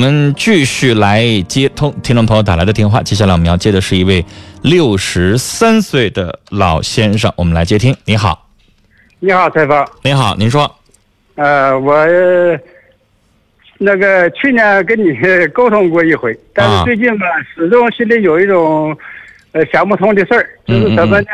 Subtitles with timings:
[0.00, 3.02] 我们继续来接通听众朋友打来的电话。
[3.02, 4.24] 接下来我们要接的是一位
[4.62, 7.94] 六十三岁的老先生，我们来接听。
[8.06, 8.48] 你好，
[9.18, 9.86] 你好，采访。
[10.02, 10.74] 您好，您说。
[11.34, 11.94] 呃，我
[13.76, 15.14] 那个去年跟你
[15.48, 18.96] 沟通过一回，但是最近吧，始终心里有一种
[19.52, 21.26] 呃想不通的事儿，就是什么呢？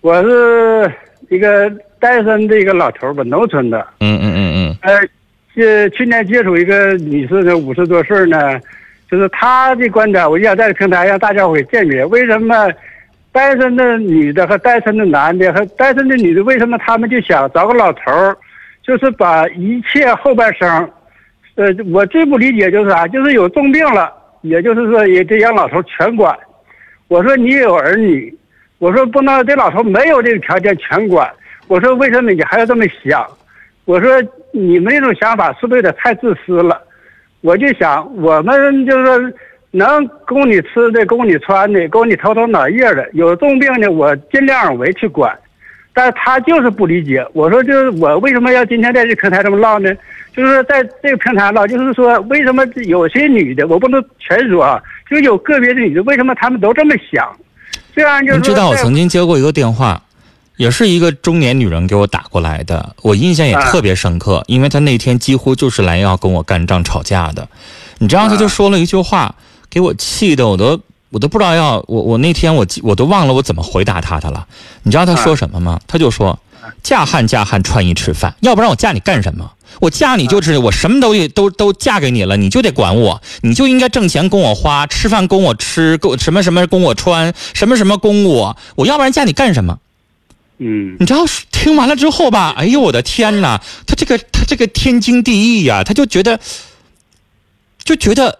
[0.00, 0.92] 我是
[1.30, 1.70] 一个
[2.00, 3.78] 单身的一个老头吧，农村的。
[4.00, 4.76] 嗯嗯嗯嗯。
[4.80, 5.08] 呃。
[5.54, 8.58] 这去年接触一个女士呢，五十多岁呢，
[9.08, 12.68] 就是她的观点，我想在平台让大家伙鉴别，为什么
[13.30, 18.36] 单身的女的和单身的男的和单身的女的，为什么他们就想找个老头儿，
[18.82, 20.68] 就是把一切后半生，
[21.54, 24.12] 呃，我最不理解就是啥，就是有重病了，
[24.42, 26.36] 也就是说也得让老头全管。
[27.06, 28.36] 我说你有儿女，
[28.78, 31.30] 我说不能这老头没有这个条件全管。
[31.68, 33.24] 我说为什么你还要这么想？
[33.84, 34.10] 我说
[34.56, 36.80] 你们这种想法是不是有点太自私了？
[37.40, 39.32] 我就想，我们就是说
[39.72, 45.36] 能供你吃的、供你穿的、供你头疼脑热的，有重病的我尽量为去管。
[45.92, 47.24] 但是他就是不理解。
[47.32, 49.92] 我说就是我为什么要今天在这平台这么唠呢？
[50.34, 57.28] 就是在这个平台唠，就是说为什么有些女的，我不能全说啊，就有个别的女的，为什么他们都这么想？
[57.94, 58.38] 这样就是。
[58.38, 60.00] 你知道我曾经接过一个电话。
[60.56, 67.48] 也是一个中年女人给我打过来的，我印象也特别深刻，因为她那天几乎就是来要跟我干仗吵架的。
[67.98, 69.34] 你知道，她就说了一句话，
[69.68, 70.80] 给我气的，我都
[71.10, 74.46] 我都不知道要我我那天我我都忘了我怎么回答她的了。
[74.84, 75.80] 你知道她说什么吗？
[75.86, 76.38] 她就说
[76.82, 79.50] ：“嫁汉嫁汉穿衣吃饭，要不然我嫁你干什么？
[79.80, 89.78] 我嫁你就是我什么东西都都嫁给你了，你就得管我，你就应该挣钱供我花，吃饭供我吃，供什么什么供我穿，什么什么供我，我要不然嫁你干什么？”
[90.58, 91.20] 嗯，你知道
[91.50, 96.38] 听完了之后吧，哎呦我的天哪，他这个他这个天经地义呀，他就觉得
[97.82, 98.38] 就觉得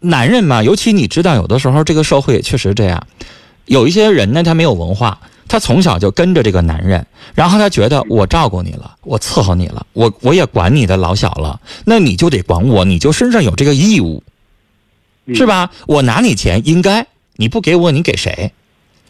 [0.00, 3.06] 男人嘛，尤其你知道，有的时候这个社会也确实这样，
[3.64, 14.22] 有一些人呢，他没有文化，他从小就跟着这个男人，然后他觉得我照顾你了，我伺候你了，我我也管你的老小了，那你就得管我，你就身上有这个义务，
[15.34, 15.70] 是吧？
[15.88, 18.52] 我拿你钱应该，你不给我，你给谁？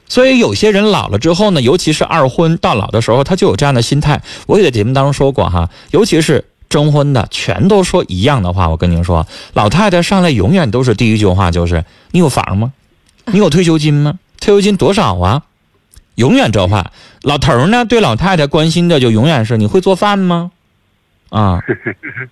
[0.09, 4.23] 所以有些人老了之后呢，尤其是二婚到老的时候，他就有这样的心态。
[4.47, 8.69] 我也在节目当中说过哈，尤其是征婚的，全都说一样的话。
[8.69, 12.73] 我跟您说，老太太上来永远都是第一句话就是：“你有房吗？
[13.27, 14.19] 你有退休金吗？
[14.41, 15.43] 退休金多少啊？”
[16.17, 16.93] 永远这话。
[17.23, 20.53] 老头儿呢，对老太太关心的就永远是：“你会做饭吗？”
[21.29, 21.61] 啊，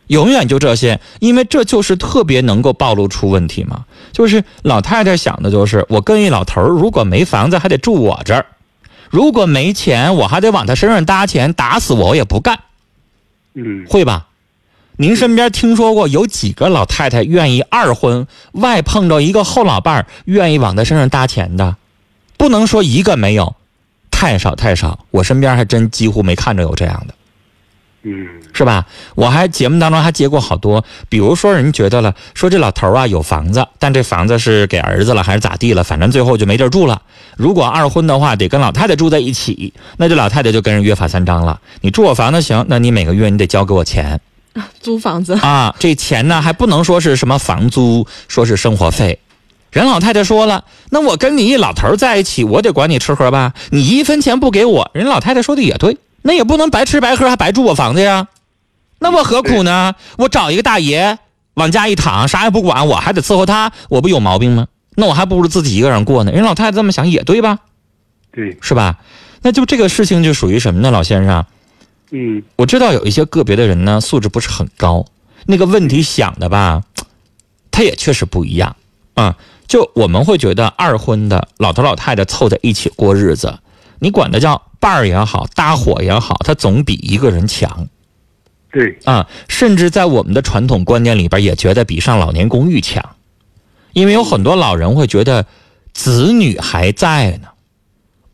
[0.06, 3.84] 永远就这些，因为这就是特别能够暴露出问题嘛。
[4.12, 8.46] 就是老太太想的就是，我跟一老头儿，如果没房子还得住我这儿，
[9.10, 12.60] 如果没钱我还得往他身上搭钱，打死我我也不干。
[13.54, 14.28] 嗯，会吧？
[14.96, 21.76] 您身边听说过有几个老太太愿意二婚外碰着一个后老伴儿，愿意往他身上搭钱的？
[22.36, 23.56] 不能说一个没有，
[24.12, 25.04] 太少太少。
[25.10, 27.14] 我身边还真几乎没看着有这样的。
[28.06, 28.84] 嗯，是吧？
[29.14, 35.82] 我还节目当中还接过好多，比如说人觉得了，说这老头啊有房子，但这房子是给儿子了还是咋地了？
[35.82, 37.00] 反正最后就没地儿住了。
[37.36, 41.58] 如果二婚的话，得跟老太太住在一起，那这老太太就跟人约法三章了。
[41.80, 44.20] 你住我房子行，那你每个月你得交给我钱，
[44.80, 49.18] 租房子啊，这钱呢还不能说是什么房租，说是生活费。
[49.72, 53.54] 人老太太说了，那我跟你一老头在一起，我得管你吃喝吧？
[53.70, 55.96] 你一分钱不给我，人老太太说的也对。
[56.26, 58.28] 那也不能白吃白喝，还白住我房子呀？
[58.98, 59.94] 那我何苦呢？
[60.16, 61.18] 我找一个大爷
[61.52, 64.66] 往家一躺，啥也不管，我还得伺候他，我不有毛病吗？
[64.96, 66.32] 那我还不如自己一个人过呢。
[66.32, 67.58] 人老太太这么想也对吧？
[68.32, 68.98] 对，是吧？
[69.42, 71.44] 那就这个事情就属于什么呢，老先生？
[72.10, 75.04] 嗯，我知道有一些个别的人呢，素质不是很高，
[75.44, 76.82] 那个问题想的吧，
[77.70, 78.74] 他也确实不一样
[79.12, 79.36] 啊。
[79.68, 83.58] 就我们会觉得二婚的老头老太太凑在一起过日子，
[83.98, 84.62] 你管他叫。
[84.84, 87.88] 伴儿也好，搭伙也好，他总比一个人强。
[88.70, 93.02] 对啊，甚至在我们的传统观念里边，也觉得比上老年公寓强，
[93.94, 95.46] 因为有很多老人会觉得
[95.94, 97.48] 子女还在呢，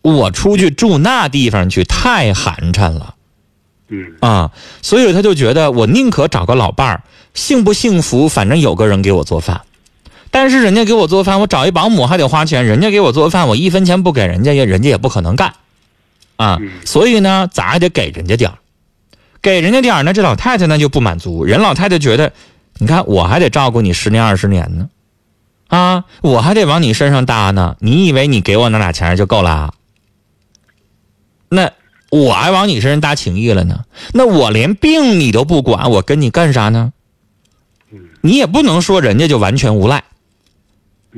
[0.02, 3.14] 我出去住那地方去太寒碜了。
[3.90, 4.50] 嗯啊，
[4.82, 9.60] 所以他就觉得我宁可找个老伴儿，幸不幸福，反正有个人给我做饭。
[10.32, 15.54] 但是人家给我做饭，我找一保姆还得花钱，人家给我做饭，我一分钱不给人家，也人家也不可能干。
[16.40, 18.56] 啊，所以呢，咱还得给人家点儿，
[19.42, 21.44] 给人家点儿呢，这老太太呢就不满足。
[21.44, 22.32] 人老太太觉得，
[22.78, 24.88] 你看我还得照顾你十年二十年呢，
[25.68, 27.76] 啊，我还得往你身上搭呢。
[27.80, 29.74] 你以为你给我那俩钱就够了？
[31.50, 31.70] 那
[32.10, 33.84] 我还往你身上搭情谊了呢？
[34.14, 36.94] 那我连病你都不管，我跟你干啥呢？
[38.22, 40.04] 你也不能说人家就完全无赖，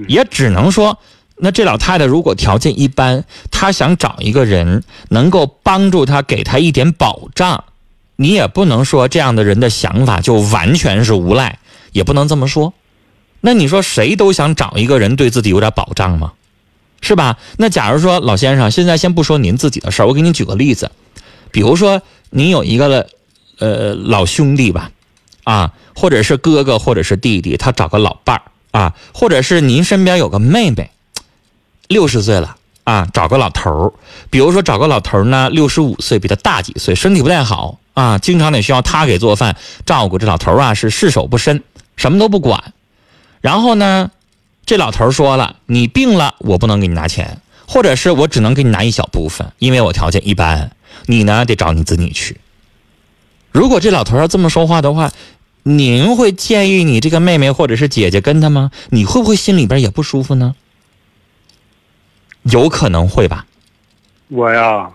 [0.08, 0.98] 也只能说，
[1.44, 7.64] 那这老太太如果条件一般，她想找一个人能够帮助她，给她一点保障，
[8.14, 11.58] 你也不能说这样的人的想法就完全是无赖，
[11.90, 12.72] 也不能这么说。
[13.40, 16.34] 那你说谁都想找一个人对自己有点保障吗？
[17.00, 17.36] 是吧？
[17.56, 20.92] 那假如说老先生，现在先不说您自己的事儿，我给您举个例子，
[21.50, 22.00] 比如说
[22.30, 23.08] 您有一个
[23.58, 24.92] 呃老兄弟吧，
[25.42, 30.92] 啊，或者是哥哥，或者是弟弟，他找个老伴儿啊，或者是您身边有个妹妹，
[31.92, 33.92] 六十岁了啊，找个老头儿，
[34.30, 39.56] 比如说找个老头儿呢，六十五岁，比他大几岁，身体不太好啊，经常得需要他给做饭
[39.86, 40.18] 照顾。
[40.18, 41.62] 这老头儿啊是事手不伸，
[41.96, 42.72] 什么都不管。
[43.40, 44.10] 然后呢，
[44.66, 50.72] 这老头儿说了，你病了，我不能给你拿钱，或者是我只能给你拿一小部分，因为我条件一般，
[51.06, 52.38] 你呢得找你子女去。
[53.52, 55.12] 如果这老头儿要这么说话的话，
[55.64, 58.70] 您会建议你这个妹妹或者是姐姐跟他吗？
[58.90, 60.54] 你会不会心里边也不舒服呢？
[62.44, 63.44] 有可能会吧。
[64.28, 64.88] 我呀，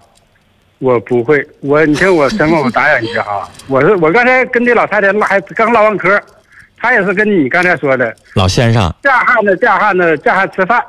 [0.80, 1.48] 我不会。
[1.62, 3.48] 我你听我先问我答应一下啊。
[3.68, 6.20] 我是我刚才跟这老太太唠还刚唠完嗑，
[6.78, 10.84] 她也是跟你刚才说的，老先生，嫁汉子嫁汉子嫁汉吃饭。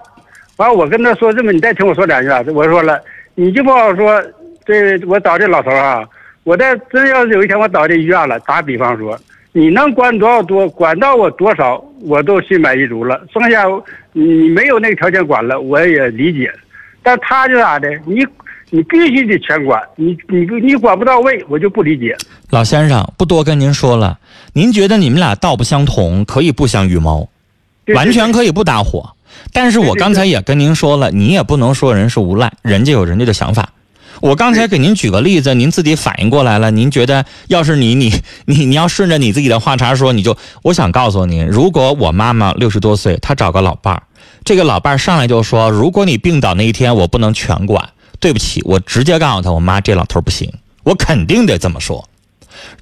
[0.56, 2.42] 完我跟她说这么，你再听我说两句啊。
[2.54, 3.00] 我说了，
[3.34, 4.22] 你就不好说，
[4.64, 6.02] 这我找这老头啊，
[6.44, 9.18] 我再真要是有一天我倒这医院了，打比方说，
[9.52, 13.20] 你能管多少多，管到我多少，我都心满意足了。
[13.32, 13.64] 剩下
[14.12, 16.52] 你没有那个条件管了，我也理解。
[17.02, 18.24] 但他就咋的，你
[18.70, 22.14] 你必须得全管，你你你管不到位，我就不理解。
[22.50, 24.18] 老先生，不多跟您说了。
[24.52, 27.28] 您觉得你们俩道不相同，可以不相与谋，
[27.84, 29.10] 对完全可以不搭伙。
[29.52, 33.70] 但是我刚才也跟您说了，你也不能说人是无赖，人家有人家的想法。
[34.20, 36.70] 我刚才给您举个例子，您自己反应过来了。
[36.70, 38.12] 您觉得要是你你
[38.46, 44.02] 你你要顺着你自己的话茬说，你就我想告诉您，如果我妈妈六十多岁，她找个老伴儿，
[44.44, 47.90] 这个老伴儿上来就说，如果你病倒那一天，我不能全管。
[48.20, 52.08] 对不起，我直接告诉他，我妈这老头不行，我肯定得这么说。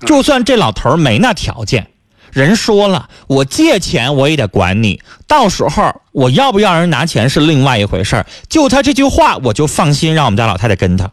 [0.06, 1.88] 就算这老头没那条件，
[2.32, 8.26] 人说了，我借钱我也得管你，到时候我要不要人拿钱是另外一回事儿。
[8.48, 11.10] 就他这句话，我就放心让我们家老太太跟他。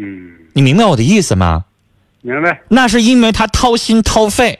[0.00, 1.64] 嗯，你明白我的意思吗？
[2.22, 2.62] 明白。
[2.68, 4.58] 那是因为他掏心掏肺，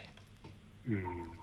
[0.86, 0.96] 嗯，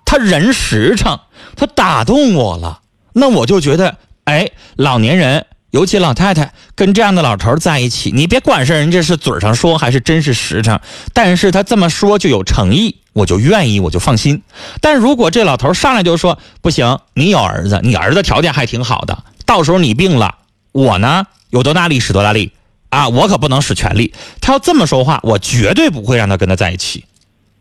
[0.05, 1.19] 他人实诚，
[1.55, 2.81] 他打动我了。
[3.13, 10.79] 那我就觉得，哎，老年人，尤其老太太，跟这样的老头在一起，你别管是人家是嘴上说还是真是实诚，
[11.13, 14.43] 但是他这么说就有诚意，我就愿意，我就放心。
[14.81, 20.35] 但如果这老头上来就说不行，你有儿子，你儿子条件还挺好的，到时候你病了，
[20.71, 22.51] 我呢有多大力使多大力
[22.97, 24.11] 啊，我可不能使全力。
[24.41, 27.05] 他要这么说话，我绝对不会让他跟他在一起。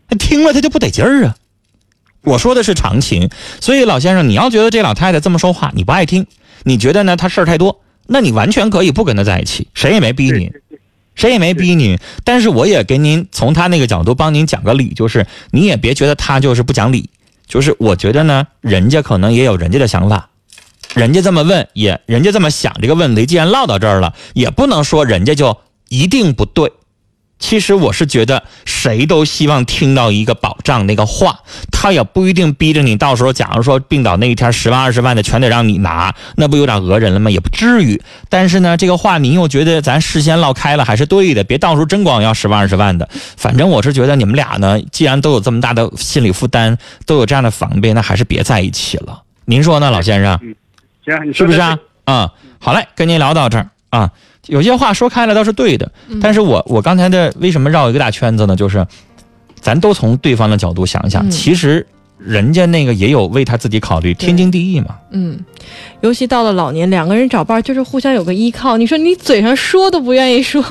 [0.09, 1.37] 他听了他就不得劲儿啊。
[2.23, 3.29] 我说的是常情，
[3.61, 6.27] 所以老先生，你要觉得这老太太这么说话你不爱听，
[6.63, 10.51] 你觉得呢她事儿太多，那你完全可以不跟她在一起，谁也没逼你，
[11.15, 11.99] 谁也没逼你。
[12.25, 17.11] 但是我也给您从他那个角度帮您讲个理，就是你也别觉得他就是不讲理，
[17.47, 20.31] 就是我觉得呢，人家可能也有人家的想法，
[20.97, 25.59] 人家这么问也，人家这么想这个问题，既然唠到这儿了，也不能说人家就
[25.91, 26.73] 一定不对。
[27.39, 31.41] 其实我是觉得，谁都希望听到一个保障那个话，
[31.71, 32.97] 他也不一定逼着你。
[32.97, 37.31] 到时候，假如说病倒那一天，十万二十万的全得让你拿，那不有点讹人了吗？
[37.31, 38.01] 也不至于。
[38.31, 43.07] 但是呢，这个话你又觉得咱事先唠开了还是对的，别到时候真光要十万二十万的。
[43.37, 49.21] 反正我是觉得你们俩呢，既然都有这么大的心理负担，都有这样的防备，那还是别在一起了。
[49.45, 50.41] 您说呢，老先生？
[51.07, 51.79] 行，你是不是啊？
[52.05, 54.11] 啊、好嘞，跟您聊到这儿啊。
[54.47, 58.55] 有些话说开了倒是对的，但是我我刚才的为什么绕一个大圈子呢？
[58.55, 58.87] 就是，
[59.61, 61.85] 咱都从对方的角度想一想，嗯其实
[62.19, 64.95] 人家那个也有为他自己考虑，天经地义嘛。
[65.11, 65.37] 嗯，
[66.01, 68.77] 尤其到了老年，两个人找伴儿就是互相有个依靠。
[68.77, 70.63] 你说你嘴上说都不愿意说，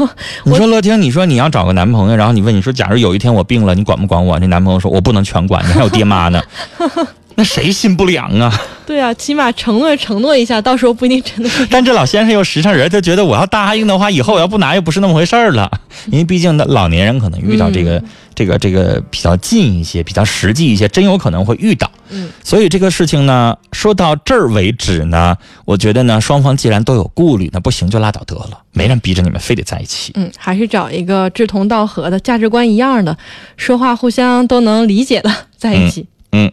[0.45, 4.39] 你说乐听，你说你要找个男朋友，然后你问你说，假如有一天我病了，你管不管我？
[4.39, 6.41] 那男朋友说我不能全管，你还有爹妈呢，
[7.35, 8.51] 那谁心不凉啊？
[8.85, 11.49] 对啊，起码承诺承诺一下，到时候不一定真的。
[11.69, 15.69] 但这老先生又实诚人，他觉得我要答应的话，以后我要不拿又不是那么回事儿了。
[16.07, 18.03] 因为毕竟那老年人可能遇到这个、嗯
[18.35, 21.89] 这个这个比较近一些、比较实际一些，真有可能会遇到。
[22.09, 30.11] 嗯，所以这个事情呢，说到这儿为止呢，我觉得呢，双方既然都有顾虑，那不行就拉倒得了，没人逼着你们非得在一起。
[30.15, 33.17] 嗯，还是找一个志同道合的、价值观一样的、
[33.55, 36.05] 说话互相都能理解的在一起。
[36.33, 36.51] 嗯。